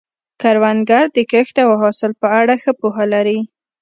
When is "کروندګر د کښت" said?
0.41-1.55